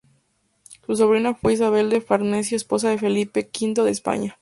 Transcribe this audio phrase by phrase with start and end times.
[0.83, 4.35] Su sobrina fue Isabel de Farnesio, esposa de Felipe V de España.